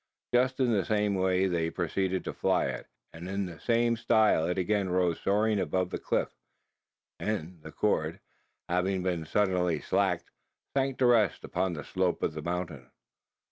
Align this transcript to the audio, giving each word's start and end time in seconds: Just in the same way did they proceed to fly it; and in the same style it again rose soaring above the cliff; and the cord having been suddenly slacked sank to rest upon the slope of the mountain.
Just 0.33 0.59
in 0.59 0.73
the 0.73 0.83
same 0.83 1.13
way 1.13 1.41
did 1.41 1.51
they 1.51 1.69
proceed 1.69 2.23
to 2.23 2.33
fly 2.33 2.65
it; 2.65 2.87
and 3.13 3.29
in 3.29 3.45
the 3.45 3.59
same 3.59 3.95
style 3.95 4.47
it 4.47 4.57
again 4.57 4.89
rose 4.89 5.19
soaring 5.19 5.59
above 5.59 5.91
the 5.91 5.99
cliff; 5.99 6.33
and 7.19 7.61
the 7.61 7.71
cord 7.71 8.19
having 8.67 9.03
been 9.03 9.25
suddenly 9.27 9.79
slacked 9.79 10.31
sank 10.75 10.97
to 10.97 11.05
rest 11.05 11.43
upon 11.43 11.73
the 11.73 11.83
slope 11.83 12.23
of 12.23 12.33
the 12.33 12.41
mountain. 12.41 12.89